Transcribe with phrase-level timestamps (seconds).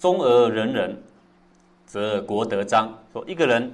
[0.00, 0.96] 忠而仁人，
[1.84, 2.90] 则国德彰。
[3.12, 3.70] 说一个人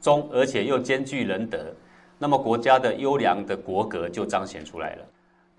[0.00, 1.72] 忠，而且又兼具仁德，
[2.18, 5.04] 那么国家的优良的国格就彰显出来了。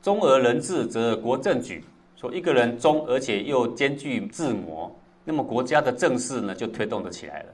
[0.02, 1.82] 忠而仁治，则国正举。
[2.18, 4.94] 说一个人忠，而且又兼具智谋，
[5.24, 7.50] 那么国家的政事呢就推动得起来了。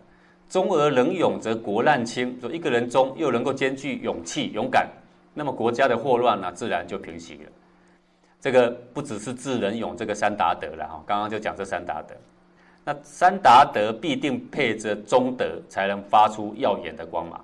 [0.50, 2.36] 忠而能勇，则国难清。
[2.42, 4.90] 说一个人忠，又能够兼具勇气、勇敢，
[5.36, 7.52] 那么国家的祸乱呢自然就平息了。
[8.42, 12.16] 这个不只是智仁勇这个三达德了哈，刚刚就讲这三达德。
[12.86, 17.44] 那三达德必定配着中德，才能发出耀眼的光芒。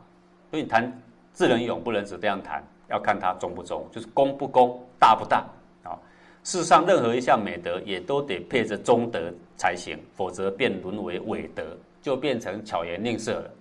[0.49, 1.01] 所以你谈
[1.33, 5.43] 智能勇，不能只这样谈，要看他中不中，就是公不公，大不大
[5.83, 5.97] 啊。
[6.43, 13.51] 世上任何一项美德，也都得配着中德才行，否则便沦为伪德，就变成巧言令色了。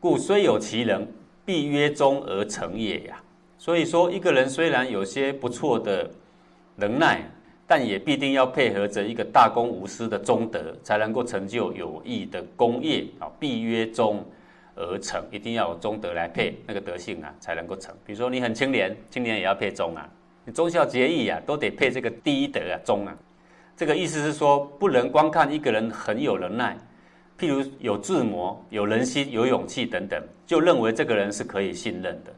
[0.00, 1.06] 故虽有其人，
[1.44, 3.22] 必曰中而成也呀。
[3.58, 6.10] 所以说，一个人虽然有些不错的。
[6.74, 7.22] 能耐，
[7.74, 13.26] 但也必定要配合着一个大公无私的忠德，才能够成就有益的功业啊！
[13.40, 14.22] 必约忠
[14.74, 17.94] 而成，一定要有忠德来配那个德性啊，才能够成。
[18.04, 20.02] 比如说你很清廉，清廉也要配忠啊；
[20.44, 23.16] 你忠孝节义啊，都得配这个第一德啊，忠啊。
[23.74, 26.76] 这个意思是说，不能光看一个人很有能耐，
[27.38, 32.30] 譬如有智谋、有人心、有勇气等等，就认为这个人是可以信任的。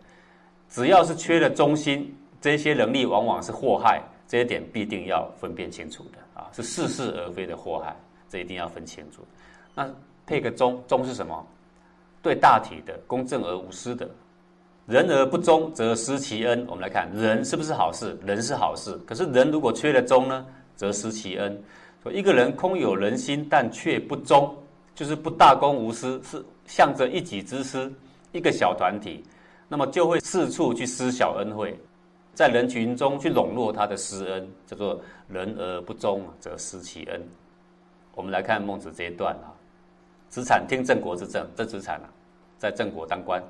[0.70, 4.00] 只要是缺了忠心，这些能力往往是祸害。
[4.26, 7.94] 这一点必定要分辨清楚的啊，是似是而非的祸害，
[8.28, 9.22] 这一定要分清楚。
[9.74, 9.88] 那
[10.26, 11.46] 配个忠，忠是什么？
[12.22, 14.08] 对大体的，公正而无私的。
[14.86, 16.66] 人而不忠，则失其恩。
[16.68, 18.18] 我们来看，人是不是好事？
[18.24, 21.62] 人是好事，可是人如果缺了忠呢，则失其恩。
[22.02, 24.54] 说一个人空有人心，但却不忠，
[24.94, 27.90] 就是不大公无私，是向着一己之私，
[28.32, 29.22] 一个小团体，
[29.68, 31.78] 那么就会四处去施小恩惠。
[32.34, 37.22] 在人群中去笼络他的施恩，叫做人而不忠，则失其恩。
[38.14, 39.54] 我们来看孟子这一段啊，
[40.28, 42.10] 子产听郑国之政，这子产啊，
[42.58, 43.42] 在郑国当官，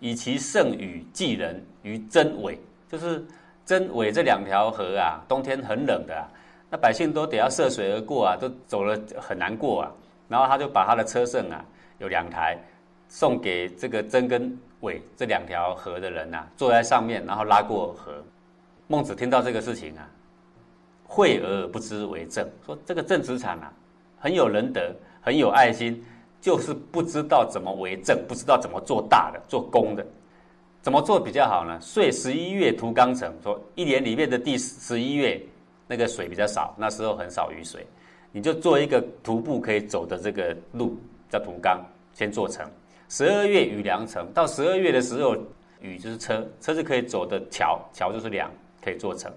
[0.00, 3.22] 以其盛与济人于真伪，就是
[3.66, 6.26] 真伪这两条河啊，冬天很冷的，
[6.70, 9.92] 那百姓都得要涉水而过啊，都走了很难过啊。
[10.28, 11.62] 然后他就把他的车胜啊，
[11.98, 12.58] 有两台，
[13.06, 14.58] 送给这个真跟。
[14.84, 18.22] 为这两条河的人呐，坐在上面，然后拉过河。
[18.86, 20.06] 孟子听到这个事情啊，
[21.02, 23.72] 惠而不知为政，说这个郑子产啊，
[24.18, 26.04] 很有仁德，很有爱心，
[26.40, 30.06] 就是不知道怎么为政，不知道怎么做大的、做公的，
[30.82, 31.80] 怎么做比较好呢？
[31.80, 35.40] 岁十一月涂刚成，说一年里面的第十一月，
[35.86, 37.86] 那个水比较少，那时候很少雨水，
[38.32, 40.94] 你就做一个徒步可以走的这个路，
[41.30, 42.70] 叫涂刚，先做成。
[43.08, 45.36] 十二月雨良成，到十二月的时候，
[45.80, 48.50] 雨就是车，车子可以走的桥，桥就是梁，
[48.82, 49.32] 可以做成。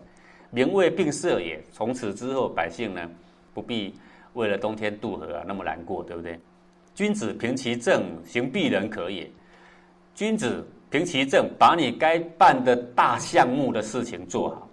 [0.50, 1.62] 民为病色也。
[1.72, 3.10] 从此之后，百姓呢，
[3.54, 3.94] 不必
[4.34, 6.40] 为了冬天渡河啊那么难过，对不对？
[6.96, 9.30] 君子凭其政，行必人可也。
[10.16, 14.68] 君子凭其政，把你该办的大项目的事情做好，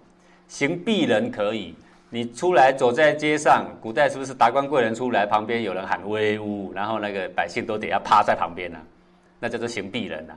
[0.47, 1.75] 行必人可以。
[2.09, 8.79] 你出来走在街上，古代是不是达官贵人出来，旁边有人喊威武，然后那个百姓都得要趴在旁边呢？
[9.39, 10.33] 那叫做行避人呐。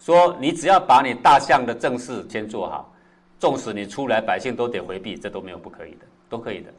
[0.00, 2.92] 说你只要把你大象的正事先做好，
[3.38, 6.72] 纵使你出来，百姓都得回避，这都没有不可以的，都可以的。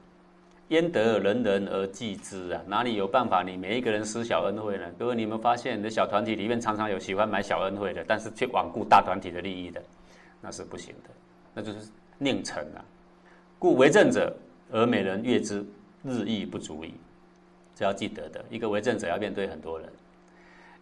[0.69, 2.61] 焉得人人而祭之啊？
[2.65, 4.85] 哪里有办法你每一个人施小恩惠呢？
[4.97, 9.81] 各位，你们发现你的小团体里面常常有喜欢买小恩惠的，但是却罔顾大团体的利益的，
[10.41, 11.09] 那是不行的，
[11.53, 11.79] 那就是
[12.19, 12.79] 佞臣啊。
[13.61, 14.35] 故为政者
[14.71, 15.63] 而美人悦之，
[16.03, 16.95] 日益不足矣。
[17.75, 18.43] 这要记得的。
[18.49, 19.87] 一个为政者要面对很多人，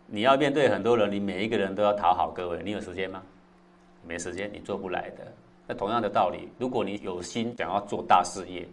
[0.08, 3.22] 你要面对很多人，你每一个人都要讨好各位，你有时间吗？
[4.08, 5.28] 没时间，你做不来的。
[5.68, 8.66] 那同样的道理，如果你有心想要做大事业，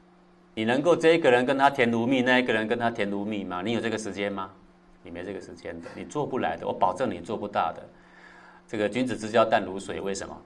[0.54, 3.60] 你能够这一个人跟他甜如蜜，那一个人跟他甜如蜜吗？
[3.60, 4.52] 你有这个时间吗？
[5.02, 6.64] 你没这个时间的，你做不来的。
[6.64, 7.82] 我保证你做不大的。
[8.68, 10.40] 这个君子之交淡如水，为什么？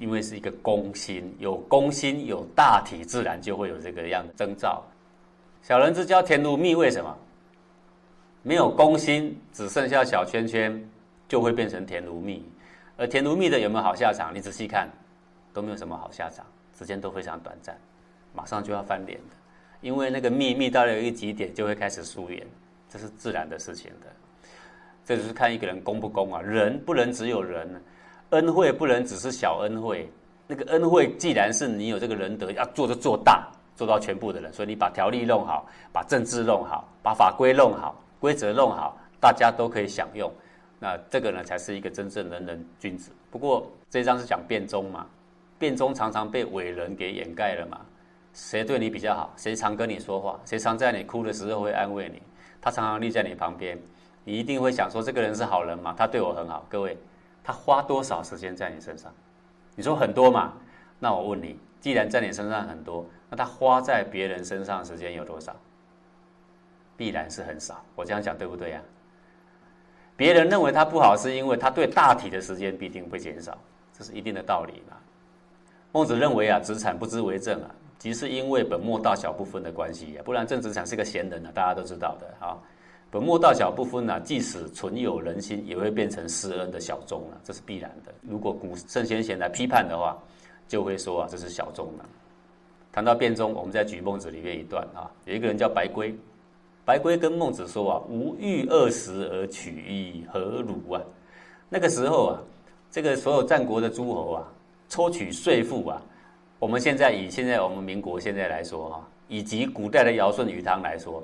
[0.00, 4.82] 因为是一个公心，有公心有大体，自然就会有这个样的征兆。
[5.62, 7.16] 小人之交甜如蜜，为什么？
[8.42, 10.90] 没有公心，只剩下小圈圈，
[11.28, 12.44] 就会变成甜如蜜。
[12.96, 14.34] 而甜如蜜的有没有好下场？
[14.34, 14.88] 你仔细看，
[15.52, 16.44] 都没有什么好下场，
[16.78, 17.76] 时间都非常短暂，
[18.34, 19.36] 马上就要翻脸的。
[19.80, 22.46] 因为那个蜜蜜到了一极点，就会开始疏远，
[22.88, 24.06] 这是自然的事情的。
[25.04, 27.82] 这就是看一个人公不公啊，人不能只有人。
[28.34, 30.08] 恩惠不能只是小恩惠，
[30.46, 34.52] 那个恩惠既然是你有这个仁德，要做就做大，做到全部的人。
[34.52, 40.30] 所以你把条例弄好，把政治弄好，把法规弄好，规则弄好，大家都可以享用。
[40.78, 43.10] 那这个呢，才是一个真正仁人君子。
[43.30, 45.06] 不过这一章是讲辩忠嘛，
[45.58, 47.80] 辩忠常常被伟人给掩盖了嘛。
[48.34, 49.32] 谁对你比较好？
[49.36, 50.38] 谁常跟你说话？
[50.44, 52.20] 谁常在你哭的时候会安慰你？
[52.60, 53.78] 他常常立在你旁边，
[54.24, 55.94] 你一定会想说：这个人是好人吗？
[55.96, 56.66] 他对我很好。
[56.68, 56.98] 各位，
[57.44, 59.12] 他花多少时间在你身上？
[59.76, 60.54] 你说很多嘛？
[60.98, 65.54] 那我问你，既然在你身上很多，那他花在别人身上的时间有多少？
[66.96, 67.84] 必然是很少。
[67.94, 68.80] 我这样讲对不对呀？
[70.16, 73.58] 别人认为他不好，是因为他对大体的时间必定会减少，
[73.92, 74.96] 这是一定的道理嘛。
[75.92, 82.56] 孟子认为啊，子产不知为政啊，即是因为本末大小不分的关系啊，不然郑子产是个贤人啊，大家都知道的啊。
[83.14, 88.12] 本末大小不分啊，即使存有人心，也会变成施恩的小众啊，这是必然的。
[88.22, 90.18] 如果古圣先贤来批判的话，
[90.66, 92.04] 就会说啊，这是小众了。
[92.90, 96.12] 谈到辩中，我们在举孟子里面一段啊，有一个人叫白圭。
[96.84, 101.00] 白圭跟孟子说啊：“吾欲二十而取一，何如啊？”
[101.70, 102.42] 那个时候啊，
[102.90, 104.42] 这个所有战国的诸侯啊，
[104.88, 106.02] 抽取税赋啊，
[106.58, 111.22] 我们现在以现在我们民国现在来说哈，以及古代的尧舜禹汤来说，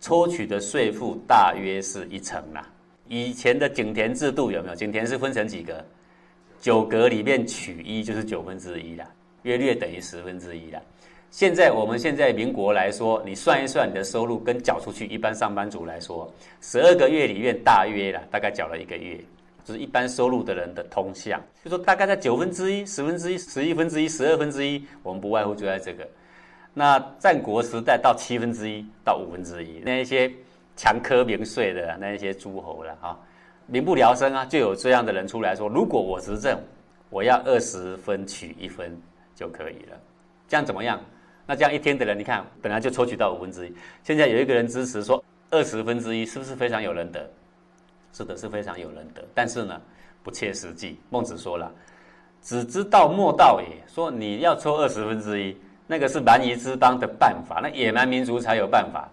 [0.00, 2.66] 抽取的税负大约是一成啦。
[3.08, 4.74] 以前的井田制度有没有？
[4.74, 5.84] 井田是分成几个？
[6.60, 9.08] 九格里面取一就是九分之一啦，
[9.44, 10.80] 约略等于十分之一啦。
[11.30, 19.18] 现在我们现在民国来说，你算一算你的收入跟缴出去，一般上班族来说，十二个月里面大约啦，大概缴了一个月，
[19.64, 26.08] 就是一般收入的人的通向，就说大概在九分之一、十分之一、十一分之一、十二分之一，我们不外乎就在这个。
[26.78, 30.32] 那战国时代到七分之一到五分之一，那一些
[30.76, 33.18] 强苛名税的那一些诸侯了哈，
[33.66, 36.56] 民不聊生啊，就有这样的人出来说：如果我执政，
[37.10, 38.96] 我要二十分取一分
[39.34, 40.00] 就可以了，
[40.46, 41.00] 这样怎么样？
[41.48, 45.20] 那这样一天的人，你看本来就抽取到五分之一，现在有一个人支持说
[45.50, 47.28] 二十分之一，是不是非常有人得？
[48.12, 49.24] 是的，是非常有人得。
[49.34, 49.80] 但是呢，
[50.22, 50.96] 不切实际。
[51.10, 51.72] 孟子说了，
[52.40, 53.66] 只知道莫道也。
[53.92, 55.56] 说你要抽二十分之一，
[55.88, 59.08] 那个是蛮夷之邦的办法，那野蛮民族才有办法。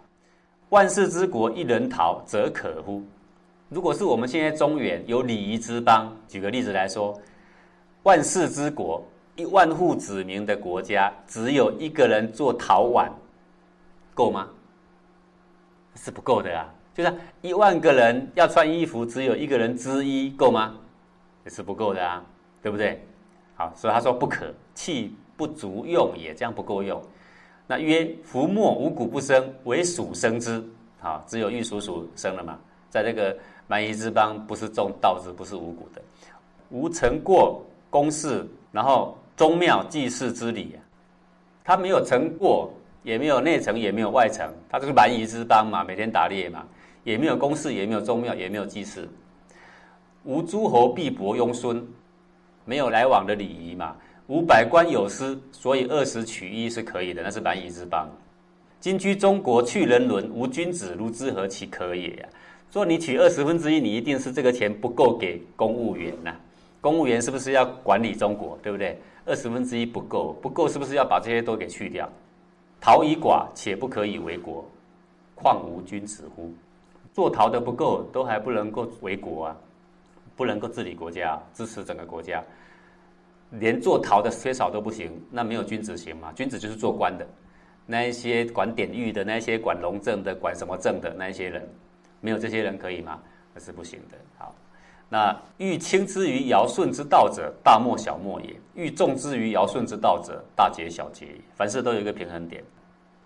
[0.70, 3.02] 万世之国，一人逃，则可乎？
[3.70, 7.20] 如果是我们现在中原有礼仪之邦，举个例子来说，
[8.04, 9.04] 万世之国。
[9.38, 13.12] 一万户子民的国家，只有一个人做陶碗，
[14.14, 14.48] 够吗？
[15.96, 16.74] 是不够的啊！
[16.94, 20.78] 就是一万个人要穿衣服，只有一个人织衣，够吗？
[21.44, 22.24] 也是不够的啊，
[22.62, 23.06] 对不对？
[23.56, 27.02] 好，所以他说不可，弃不足用也，这样不够用。
[27.68, 30.64] 那曰：夫莫五谷不生，唯鼠生之。
[31.00, 32.60] 好，只有玉鼠鼠生了嘛。
[32.90, 33.38] 在这个
[33.68, 36.02] 蛮夷之邦，不是种稻子，不是五谷的。
[36.70, 39.18] 无成过公事，然后。
[39.38, 40.80] 宗庙祭祀之礼，
[41.62, 42.72] 他没有成过，
[43.04, 46.66] 也没有内城，也没有外城，他就是蛮夷之邦嘛，每天打猎嘛，
[47.04, 49.10] 也没有公事，也没有宗庙，也没有祭祀，
[50.24, 51.86] 无诸侯必伯庸孙，
[52.64, 58.10] 没有来往的礼仪嘛，无百官有司，所以二十取一是可以的，那是蛮夷之邦。
[58.80, 62.28] 今居中国，去人伦，无君子，如之何其可也呀？
[62.72, 66.36] 说你取二十分之一，你一定是这个钱不够给公务员呐，
[66.82, 69.00] 公务员是不是要管理中国，对不对？
[69.28, 72.10] 二十分之一不够，不够是不是要把这些都给去掉？
[72.82, 74.66] 陶以寡，且不可以为国，
[75.36, 76.52] 况无君子乎？
[77.14, 79.58] 做陶的不够，都还不能够为国啊，
[80.36, 82.44] 不能够治理国家，支持整个国家，
[83.60, 86.32] 连做陶的缺少都不行，那没有君子行吗？
[86.36, 87.28] 君子就是做官的，
[87.86, 91.68] 那一些管典狱的，那一些管龙政的，管什么政的那一些人，
[92.22, 93.20] 没有这些人可以吗？
[93.54, 94.18] 那是不行的。
[94.38, 94.56] 好。
[95.08, 101.28] 那欲轻之于尧舜之道者，大莫小莫也；欲重之于尧舜之道者，大节小节。
[101.54, 102.64] 凡事都有一个平衡点。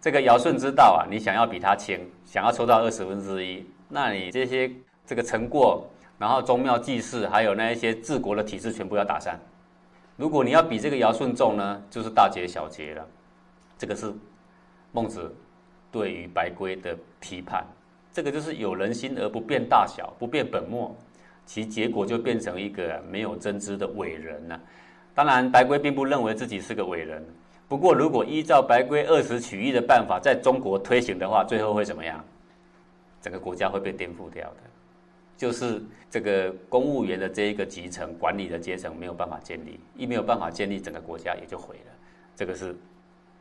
[0.02, 4.70] 这个尧舜之道啊，你想要比他轻，想要抽到二十分之一，那你这些
[5.06, 9.40] 这个成过，然后宗庙祭祀，还有那一些治国的体制，全部要打散。
[10.20, 13.08] 如果你要比这个尧舜重呢，就是大节小节了。
[13.78, 14.14] 这个是
[14.92, 15.34] 孟子
[15.90, 17.66] 对于白圭的批判。
[18.12, 20.94] 这个就是有人心而不变大小，不变本末。
[21.46, 24.60] 其结果就变成一个没有真知的伟人了。
[25.16, 27.26] 当然，白圭并不认为自己是个伟人。
[27.70, 32.22] 不过，如果依照白圭二十取义的办法在中国推行的话，最后会怎么样？
[33.22, 34.58] 整个国家会被颠覆掉的。
[35.40, 41.94] 就是这个公务员的这一个集层管理的阶层没有办法建立，一没有办法建立，整个国家也就毁了。
[42.36, 42.76] 这个是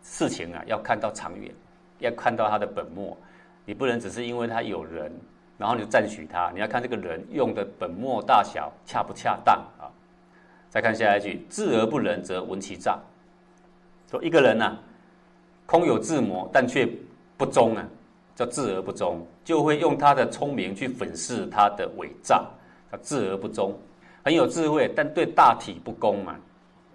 [0.05, 1.53] 事情啊，要看到长远，
[1.99, 3.17] 要看到它的本末。
[3.65, 5.11] 你不能只是因为他有人。
[5.59, 9.91] 然后你就赞许他，你要看这个人用的本末大小恰不恰当啊？
[10.71, 12.97] 再看下一句，智而不仁，则闻其诈。
[14.09, 14.79] 说一个人呢，
[15.67, 16.89] 空有智谋，但却
[17.37, 17.85] 不忠啊，
[18.39, 22.49] 叫智而不忠，就会用他的聪明去粉饰他的伪诈，
[22.93, 23.77] 叫智而不忠。
[24.23, 26.37] 很有智慧，但对大体不公嘛，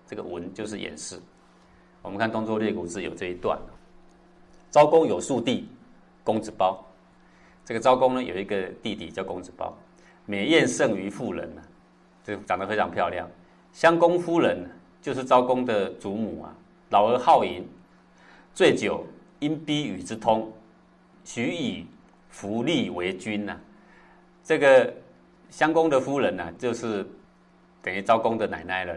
[0.08, 1.20] 这个文就是掩饰。
[2.02, 3.60] 我们看《东周列国志》有这一段。
[4.72, 5.68] 昭公有庶弟
[6.24, 6.82] 公子包，
[7.66, 9.78] 这个昭公呢有一个弟弟叫公子包，
[10.26, 11.60] 美艳胜于妇人啊，
[12.24, 13.28] 就长得非常漂亮。
[13.74, 14.66] 襄公夫人
[15.02, 16.56] 就是昭公的祖母啊，
[16.92, 17.68] 老而好淫，
[18.54, 19.06] 醉酒
[19.40, 20.50] 因逼与之通，
[21.24, 21.88] 许以
[22.30, 23.58] 福利为君呐。
[24.44, 24.94] 这个
[25.50, 27.08] 襄公的夫人呢，就是
[27.82, 28.96] 等于昭公的奶奶了。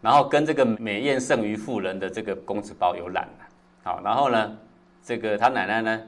[0.00, 3.46] 然后跟这个美艳胜于妇人的这个公子包有染了，
[3.84, 4.58] 好，然后呢，
[5.00, 6.02] 这个他奶奶呢，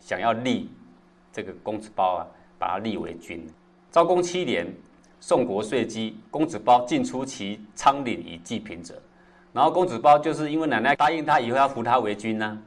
[0.00, 0.68] 想要立
[1.32, 2.26] 这个公子包啊，
[2.58, 3.46] 把他立为君。
[3.92, 4.66] 昭公七年，
[5.20, 9.00] 宋国岁饥，公子包进出其仓廪以济贫者。
[9.52, 12.60] 然后公子包就是因为奶奶答应他以后要扶他为君呢，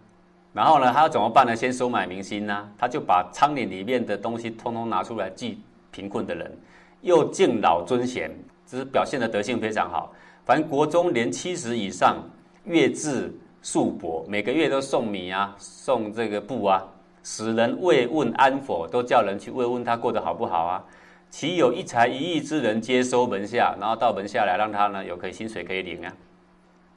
[0.54, 1.56] 然后呢，他要怎么办呢？
[1.56, 5.60] 先收买民心呢，他就把仓廪里面的东西通通拿出来济
[5.92, 6.56] 贫困的人，
[7.02, 8.30] 又敬老尊贤，
[8.66, 10.14] 只是表现的德性非常好。
[10.46, 12.18] 凡国中年七十以上，
[12.66, 13.34] 月至
[13.64, 16.84] 数帛，每个月都送米啊，送这个布啊，
[17.24, 20.84] 使人慰问安否，都叫人去慰问他过得好不好啊？
[21.32, 26.14] 其有一才一艺之人接收门下，然后到门下来让他呢有可以薪水可以领啊？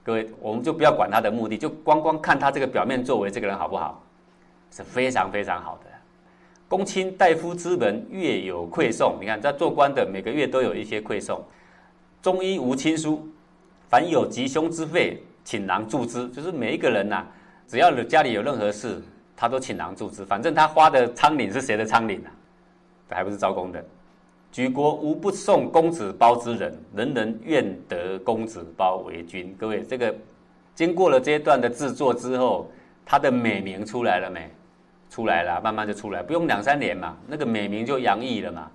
[0.07, 4.01] 各位，我们就不要管他的目的，就光光看他这个表面作为，这个人好不好？
[4.71, 5.91] 是非常非常好的。
[6.69, 11.45] 公卿大夫之门月有馈送，你看在做官的每个月都有一些馈送。
[12.23, 13.29] 中医无亲疏。
[13.89, 16.29] 凡有吉凶之费，请郎助之。
[16.29, 17.25] 就是每一个人呐，
[17.67, 19.03] 只要家里有任何事，
[19.37, 20.25] 他都请郎助之。
[20.25, 22.31] 反正他花的仓廪是谁的仓廪啊？
[23.11, 23.85] 还不是招工的。
[24.53, 29.55] 举国无不送公子包之人，人人愿得公子包为君。
[29.59, 30.15] 各位，这个
[30.75, 32.71] 经过了这段的制作之后，
[33.05, 34.51] 他的美名出来了没？
[35.09, 38.71] 出来了，慢慢就出来，不用两三年嘛，那个美名就洋溢了嘛。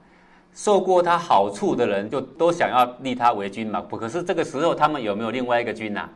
[0.53, 3.81] 受过他好处的人，就都想要立他为君嘛。
[3.81, 6.07] 不，可是这个时候他们有没有另外一个君呐？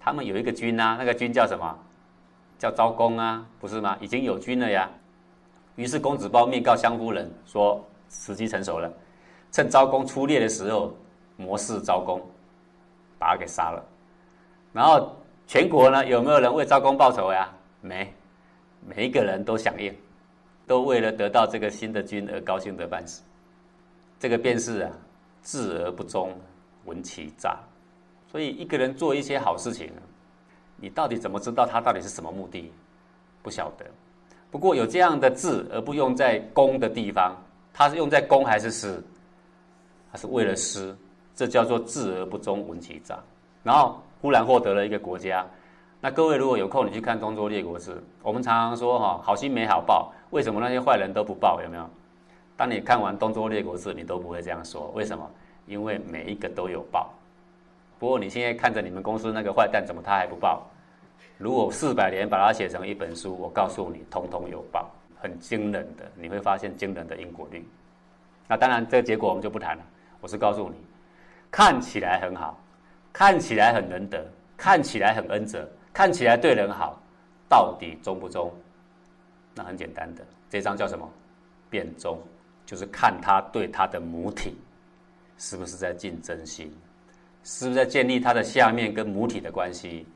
[0.00, 1.78] 他们有一个君啊，那个君叫什么？
[2.58, 3.96] 叫昭公啊，不是吗？
[4.00, 4.90] 已经有君了呀。
[5.76, 8.92] 于是公子包面告襄夫人说：“时机成熟了，
[9.52, 10.94] 趁招公出猎的时候，
[11.36, 12.20] 谋视昭公，
[13.18, 13.84] 把他给杀了。
[14.72, 17.52] 然后全国呢，有没有人为招公报仇呀？
[17.80, 18.12] 没，
[18.86, 19.94] 每一个人都响应，
[20.66, 23.22] 都为了得到这个新的君而高兴的半死。”
[24.20, 24.92] 这个便是啊，
[25.42, 26.32] 智而不忠，
[26.84, 27.56] 闻其诈。
[28.30, 29.90] 所以一个人做一些好事情，
[30.76, 32.72] 你到底怎么知道他到底是什么目的？
[33.42, 33.86] 不晓得。
[34.50, 37.36] 不过有这样的智而不用在公的地方，
[37.78, 39.00] 他是用在公还是私？
[40.10, 40.98] 他是为了私，
[41.32, 43.16] 这叫做智而不忠，闻其诈。
[43.62, 45.46] 然后忽然获得了一个国家。
[46.00, 51.62] 那各位如果有空，你去看《东周列国志》，我们常常说哈，好心没好报，为什么那些坏人都不报？
[51.62, 51.88] 有没有？
[52.56, 55.30] 当你看完《东周列国志》，你都不会这样说，为什么？
[55.68, 57.08] 因为每一个都有报。
[58.00, 60.66] 不过你现在看着你们公司那个坏蛋，怎么他还不报？
[61.36, 67.66] 如果四百年把它写成一本书，我告诉你，通通有报，很惊人的，你会发现惊人的因果律。
[68.46, 69.84] 那当然，这个结果我们就不谈了。
[70.20, 70.76] 我是告诉你，
[71.50, 72.58] 看起来很好，
[73.12, 74.24] 看起来很仁德，
[74.56, 77.00] 看起来很恩泽，看起来对人好，
[77.48, 78.52] 到底忠不忠？
[79.54, 81.10] 那很简单的，这张叫什么？
[81.68, 82.20] 变忠。
[82.66, 84.54] 就是看他对他的母体
[85.38, 86.70] 是不是在尽真心，
[87.42, 90.06] 是不是在建立他的下面跟母体的关系，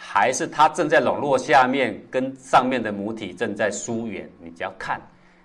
[0.00, 4.30] 还是他正在笼络下面跟上面的母体正在疏远？
[4.40, 5.00] 你只要看，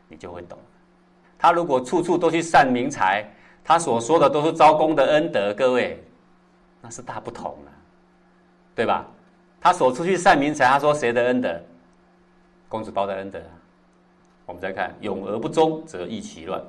[0.07, 0.55] 你就会懂。
[1.39, 3.27] 他如果处处都去善民财，
[3.63, 6.01] 他所说的都是招公的恩德，各位，
[6.81, 7.72] 那是大不同了，
[8.75, 9.07] 对吧？
[9.60, 11.60] 他所出去善民财，他说谁的恩德？
[12.69, 13.41] 公子包的恩德。
[14.45, 16.62] 我们再看，勇而不忠，则易其乱。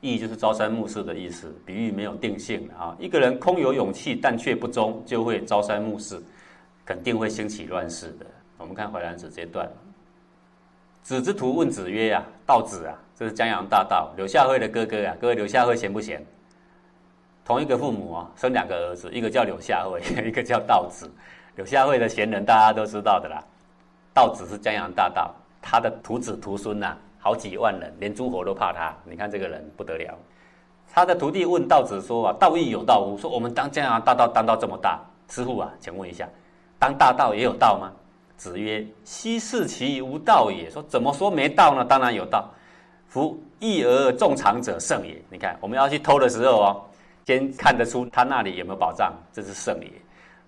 [0.00, 2.96] 易就是朝三暮四的意思，比喻没有定性啊。
[2.98, 6.22] 一个人空有勇气，但却不忠，就会朝三暮四，
[6.84, 8.26] 肯定会兴起乱世的。
[8.58, 9.68] 我们看《淮南子》这段，
[11.02, 15.16] 子之徒问子曰：“啊，道子啊，这是江洋大盗柳下惠的哥哥啊。
[15.20, 16.24] 各位，柳下惠贤不贤？
[17.44, 21.10] 同一个父母啊，生两个儿子，一个叫柳下惠， 一个叫道子。
[21.56, 23.42] 柳下惠的贤人大家都知道的啦，
[24.14, 28.92] 道子是江洋大盗。”他的徒子徒孙呐，好几万人，连诸侯都怕他。
[29.04, 30.18] 你看这个人不得了。
[30.92, 33.16] 他的徒弟问道子说：“啊，道义有道无？
[33.16, 36.28] 说我们当江洋大盗当到这么大，师傅啊，请问一下，
[36.82, 37.92] 当大道也有道吗？”
[38.36, 40.68] 子曰：“昔是其无道也？
[40.68, 41.84] 说怎么说没道呢？
[41.84, 42.50] 当然有道。
[43.06, 45.14] 夫义而众长者胜也。
[45.30, 46.82] 你看，我们要去偷的时候哦，
[47.24, 49.88] 先看得出他那里有没有宝藏，这是胜也。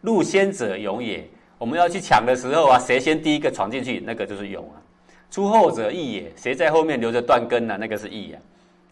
[0.00, 1.24] 入先者勇也。
[1.56, 4.82] 我们要去抢的时候啊，谁先第一个闯进去，那个就是勇啊。”
[5.30, 7.76] 出后者义也，谁在后面留着断根呢？
[7.78, 8.38] 那个是义呀。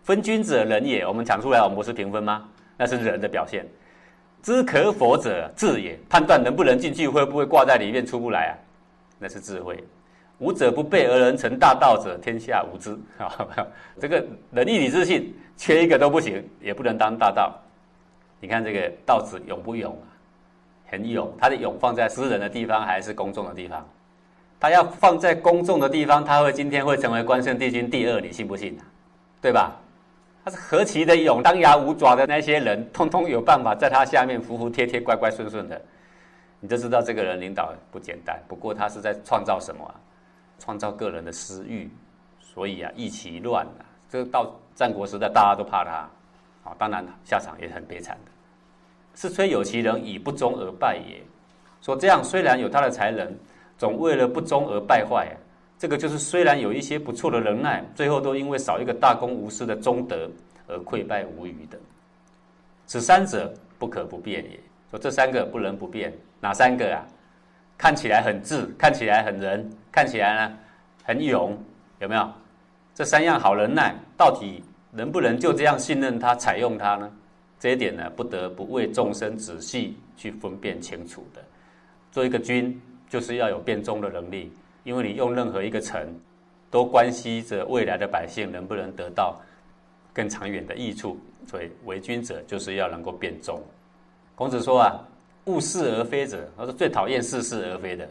[0.05, 2.49] 分君者仁也，我们抢出来，我们不是平分吗？
[2.77, 3.67] 那是人的表现。
[4.43, 8.53] 知可否者智也，判断能不能进去，会不会挂在里面出不来啊？
[9.19, 9.83] 那是智慧。
[10.39, 12.91] 无者不备而人成大道者，天下无之。
[13.19, 13.47] 啊，
[14.01, 17.57] 这个仁义礼智信缺一个都不行，也不能当大道。
[18.41, 20.05] 你看这个道子勇不勇啊？
[20.91, 21.33] 很勇。
[21.39, 23.87] 他的勇放在私人的地方还是公众的地方？
[24.59, 28.77] 他要放在公众的地方，他会今天会成为关圣帝君第二，你信不信？
[29.41, 29.77] 对吧？
[30.45, 35.81] 他是何其的勇，当牙无爪的那些人，通通有办法在他下面服服帖帖、乖乖顺顺的，
[36.59, 38.41] 你就知道这个人领导不简单。
[38.49, 39.95] 不过他是在创造什么？
[40.59, 41.91] 创造个人的私欲，
[42.39, 45.91] 所以啊，一其乱啊，这到战国时代，大家都怕他，
[46.71, 48.31] 啊，当然了下场也很悲惨的。
[49.15, 51.21] 是虽有其人以不忠而败也。
[51.81, 53.37] 说这样虽然有他的才能，
[53.77, 55.37] 总为了不忠而败坏。
[55.83, 60.31] 这个就是虽然有一些不错的能耐，最后都因为少一个大公无私的忠德
[60.69, 61.77] 而溃败无余的。
[62.87, 64.61] 此三者不可不变也。
[64.93, 67.05] 说这三个不能不变，哪三个啊？
[67.77, 70.57] 看起来很智，看起来很仁，看起来呢
[71.03, 71.61] 很勇，
[71.99, 72.31] 有没有？
[72.95, 74.63] 这三样好能耐，到底
[74.93, 77.11] 能不能就这样信任他、采用他呢？
[77.59, 81.43] 这一点呢，不得不为众生仔细去分辨清楚的。
[82.13, 84.53] 做一个君，就是要有变忠的能力，
[84.85, 86.09] 因为你用任何一个臣，
[86.71, 89.41] 都关系着未来的百姓能不能得到
[90.13, 91.19] 更长远的益处。
[91.47, 93.61] 所以为君者，就是要能够变忠。
[94.35, 95.01] 孔子说啊。
[95.47, 98.09] 勿是而非者，他说最讨厌似是而非的，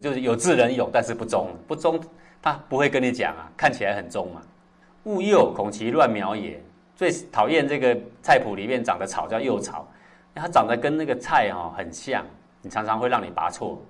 [0.00, 2.00] 就是有智人勇，但是不忠，不忠
[2.42, 4.42] 他不会跟你讲啊，看起来很忠嘛。
[5.04, 6.60] 勿诱，恐其乱苗也。
[6.96, 9.86] 最讨厌这个菜谱里面长的草叫幼草，
[10.34, 12.26] 它长得跟那个菜哈很像，
[12.60, 13.80] 你常常会让你拔错。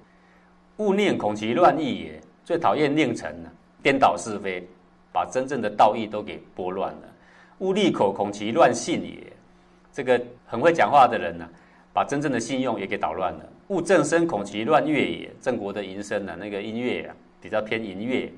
[0.79, 2.21] 勿念，恐其乱义也。
[2.45, 3.51] 最讨厌佞臣呢，
[3.83, 4.67] 颠倒是非，
[5.13, 7.09] 把真正的道义都给拨乱了。
[7.59, 9.33] 勿利口，恐其乱信也。
[9.93, 11.49] 这个很会讲话的人呢。
[11.93, 13.49] 把真正的信用也给捣乱了。
[13.69, 15.31] 勿正声，恐其乱乐也。
[15.41, 18.29] 郑国的淫声呢，那个音乐啊，比较偏淫乐，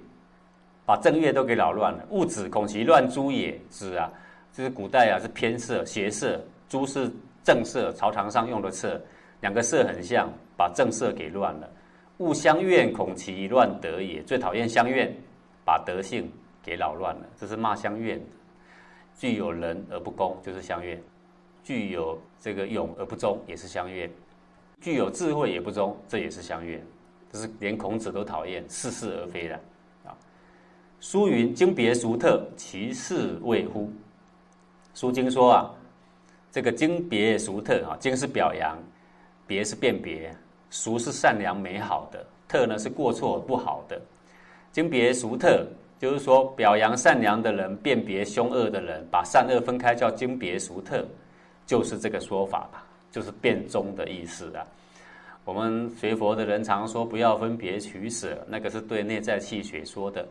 [0.84, 2.04] 把正乐都给扰乱了。
[2.10, 3.58] 勿指，恐其乱诛也。
[3.70, 4.12] 指啊，
[4.52, 7.10] 就是古代啊是偏色邪色，诛是
[7.42, 9.00] 正色，朝堂上用的色，
[9.40, 11.70] 两个色很像，把正色给乱了。
[12.18, 14.22] 勿相怨，恐其乱德也。
[14.22, 15.14] 最讨厌相怨，
[15.64, 16.30] 把德性
[16.62, 17.26] 给扰乱了。
[17.36, 18.20] 这是骂相怨，
[19.18, 21.00] 具有仁而不恭，就是相怨。
[21.62, 24.08] 具有这个勇而不忠，也是相怨；
[24.80, 26.80] 具有智慧也不忠，这也是相怨。
[27.30, 29.54] 这是连孔子都讨厌似是而非的
[30.04, 30.16] 啊。
[31.00, 33.90] 书云：“经别俗特，其事谓乎？”
[34.94, 35.74] 书经说啊，
[36.50, 38.78] 这个经别俗特啊，经是表扬，
[39.46, 40.34] 别是辨别，
[40.70, 44.00] 俗是善良美好的，特呢是过错不好的。
[44.72, 45.66] 经别俗特，
[45.98, 51.04] 就是说表扬善良的人，辨别凶恶的人，把善恶分开，叫经别俗特。
[51.64, 54.64] 就是这个说法吧，就是变中的意思啊。
[55.44, 60.26] 我们学佛的人常说不要分别取舍，那个是对内在气血说的。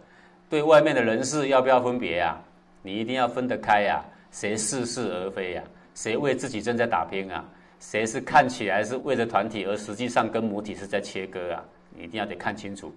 [0.50, 2.42] 对外面的人事要不要分别啊？
[2.82, 4.04] 你一定要分得开呀。
[4.32, 5.64] 谁似是而非呀？
[5.94, 7.44] 谁为自己正在打拼啊？
[7.86, 11.64] 谁是看起来是为了团体，而实际上跟母体是在切割啊？
[11.96, 12.92] 你一定要得看清楚。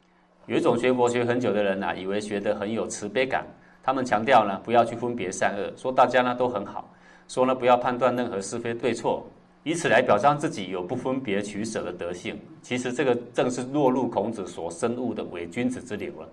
[0.47, 3.45] 有一种学佛学很久的人呐，以为学得很有慈悲感，
[3.83, 6.91] 他们强调呢，不要去分别善恶，说大家呢都很好。
[7.29, 9.27] 说呢，不要判断任何是非对错，
[9.63, 12.41] 以此来表彰自己有不分别取舍的德性。
[12.63, 16.27] 其实这个正是落入孔子所深悟的伪君子之流了。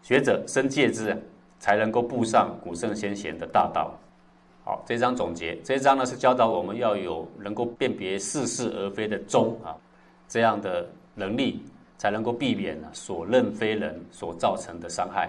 [0.00, 1.14] 学者深戒之，
[1.58, 3.92] 才能够步上古圣先贤的大道。
[4.70, 9.74] 好，这章总结，这一章呢是教导我们要有能够辨别似是而非的忠啊，
[10.28, 11.60] 这样的能力，
[11.98, 15.28] 才能够避免呢所认非人所造成的伤害。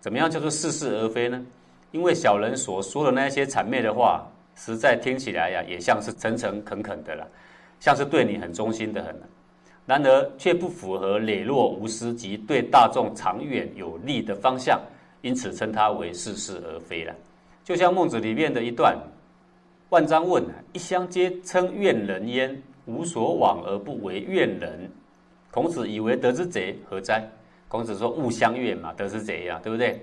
[0.00, 1.44] 怎么样叫做似是而非呢？
[1.92, 4.26] 因为小人所说的那些谄媚的话。
[4.60, 7.24] 实在听起来呀，也像是诚诚恳恳的了，
[7.78, 9.14] 像是对你很忠心的很，
[9.86, 14.80] 然而却不符合磊落无私及对大众长远有利的方向，
[15.22, 17.14] 因此称它为似是而非了。
[17.68, 18.96] 就像孟子里面的一段
[19.90, 24.90] ：“万章问，一乡皆称怨人焉，无所往而不为怨人。”
[25.52, 27.22] 孔子以为得之贼何哉？
[27.68, 30.02] 孔子说：“勿相怨嘛，得之贼呀，对不对？”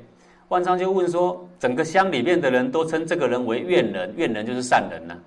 [0.49, 5.17] 万章就问说：“整个乡里面的人都称这个人为怨人，怨人就是善人呐。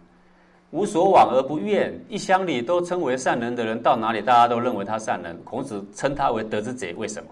[0.70, 5.37] 无所往而不怨，一乡里都称为善人的人，到哪里大家都认为他善人。
[5.42, 7.29] 孔子称他为得之贼，为什么？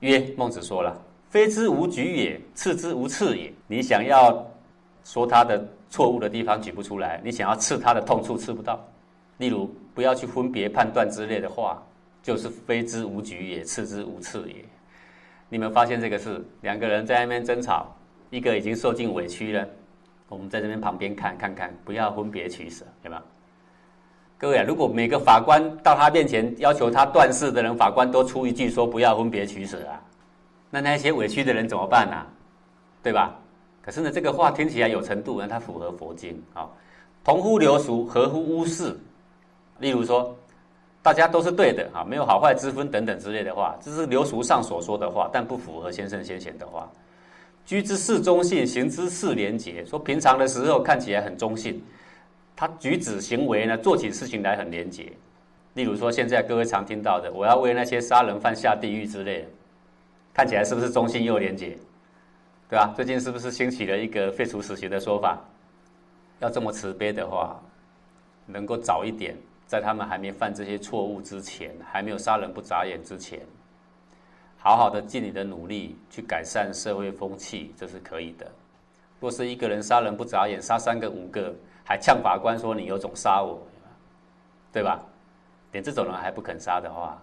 [0.00, 0.94] 曰：孟子说了：
[1.30, 3.50] 非之无举也，次之无次也。
[3.66, 4.44] 你想要
[5.04, 8.78] 说他的错误的地方举不出来，你想要刺他的痛处刺不到。
[9.38, 11.82] 例如，不要去分别判断之类的话，
[12.22, 14.64] 就是非之无举也，刺之无刺也。”
[15.48, 16.44] 你们发现这个事？
[16.62, 17.86] 两个人在那边争吵，
[18.30, 19.66] 一个已经受尽委屈了。
[20.28, 23.22] 我们在这边旁边看看看，不要分别取舍，对吧？
[24.38, 30.02] 各位啊，如果每个法官到他面前要求他断事的人，法官都出一句说不要分别取舍啊，
[30.68, 32.26] 那那些委屈的人怎么办呢？
[33.02, 33.38] 对吧？
[33.86, 36.68] 可是呢，这个话听起来有程度，那它符合佛经啊，
[37.22, 38.98] 同乎流俗，合乎巫事。
[39.78, 40.36] 例如说，
[41.02, 46.90] 大家都是对的啊，没有好坏之分等等之类的话，这是流俗上所说的话，但不符合先圣先贤的话。
[47.64, 49.84] 居之事中性，行之事廉洁。
[49.84, 51.80] 说平常的时候看起来很中性，
[52.56, 55.12] 他举止行为呢，做起事情来很廉洁。
[55.74, 59.46] 例如说，现在各位常听到的，我要为那些杀人犯下地狱之类的，
[60.34, 61.76] 看起来是不是中性又廉洁？
[62.68, 62.92] 对吧？
[62.96, 65.38] 最近是不是兴起了一个废除死刑的说法？
[66.40, 67.60] 要这么慈悲的话，
[68.44, 73.40] 能够早一点，在他们还没犯这些错误之前，还没有杀人不眨眼之前。
[74.58, 78.50] 好好的尽你的努力去改善社会风气，这是可以的。
[79.20, 83.64] 若是一个人杀人不眨眼，杀三个五个，还呛法官说你有种杀我，
[84.72, 85.00] 对吧？
[85.70, 87.16] 连这种人还不肯杀的话，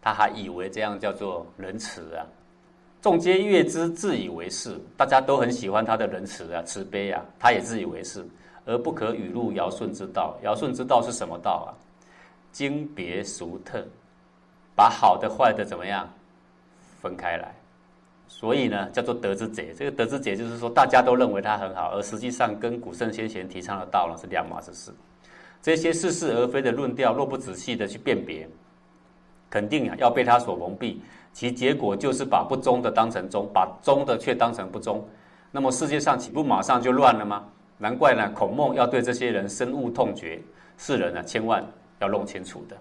[0.00, 2.24] 他还以为这样叫做仁慈啊？
[3.04, 8.26] 众皆悦之，自以为是，大家都很喜欢他的仁慈啊、慈悲啊，他也自以为是，
[8.64, 10.38] 而不可语入尧舜之道。
[10.42, 11.76] 尧舜之道是什么道啊？
[12.50, 13.84] 经别俗特，
[14.74, 16.08] 把好的坏的怎么样？
[17.02, 17.54] 分开来，
[18.26, 19.74] 所以呢，叫做德之解。
[19.76, 24.90] 这个德之解就是说，大家都认为他很好，而实际上跟古圣先贤提倡的道呢是两码子事。
[25.60, 28.48] 这些似是而非的论调，若不仔细的去辨别，
[29.50, 30.96] 肯定啊要被他所蒙蔽。
[31.34, 35.06] 其结果就是把不忠的当成忠把忠的却当成不忠。
[35.50, 37.44] 那么世界上岂不马上就乱了吗？
[37.76, 40.40] 难怪呢孔孟要对这些人深恶痛绝
[40.78, 41.62] 世人呢千万
[41.98, 42.76] 要弄清楚的。